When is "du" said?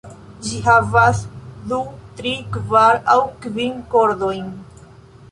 1.73-1.77